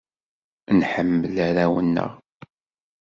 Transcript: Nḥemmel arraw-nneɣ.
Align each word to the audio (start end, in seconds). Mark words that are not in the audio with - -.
Nḥemmel 0.79 1.35
arraw-nneɣ. 1.47 2.11